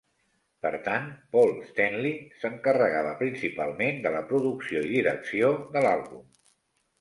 Per 0.65 0.69
tant, 0.85 1.03
Paul 1.35 1.51
Stanley 1.67 2.13
s'encarregava 2.43 3.11
principalment 3.19 4.01
de 4.07 4.13
la 4.17 4.23
producció 4.33 4.83
i 4.89 4.91
direcció 4.97 5.53
de 5.77 5.85
l'àlbum. 5.87 6.27